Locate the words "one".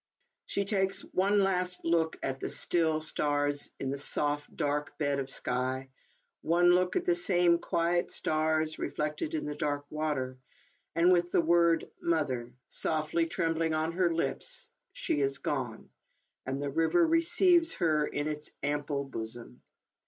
1.13-1.41, 6.41-6.71